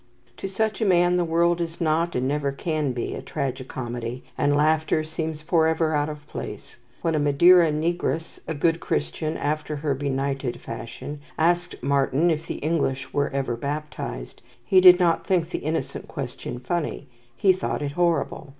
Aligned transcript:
To 0.37 0.47
such 0.47 0.81
a 0.81 0.85
man 0.85 1.17
the 1.17 1.23
world 1.23 1.61
is 1.61 1.79
not, 1.79 2.15
and 2.15 2.27
never 2.27 2.51
can 2.51 2.91
be, 2.91 3.13
a 3.13 3.21
tragi 3.21 3.63
comedy, 3.63 4.23
and 4.35 4.55
laughter 4.55 5.03
seems 5.03 5.43
forever 5.43 5.93
out 5.93 6.09
of 6.09 6.25
place. 6.25 6.75
When 7.03 7.13
a 7.13 7.19
Madeira 7.19 7.71
negress, 7.71 8.39
a 8.47 8.55
good 8.55 8.79
Christian 8.79 9.37
after 9.37 9.75
her 9.75 9.93
benighted 9.93 10.59
fashion, 10.59 11.21
asked 11.37 11.75
Martyn 11.83 12.31
if 12.31 12.47
the 12.47 12.55
English 12.65 13.13
were 13.13 13.29
ever 13.29 13.55
baptized, 13.55 14.41
he 14.65 14.81
did 14.81 14.99
not 14.99 15.27
think 15.27 15.51
the 15.51 15.59
innocent 15.59 16.07
question 16.07 16.57
funny, 16.57 17.05
he 17.37 17.53
thought 17.53 17.83
it 17.83 17.91
horrible. 17.91 18.49